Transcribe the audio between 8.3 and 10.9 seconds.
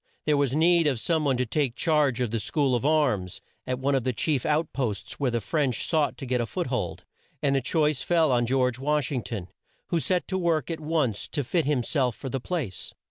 on George Wash ing ton, who set to work at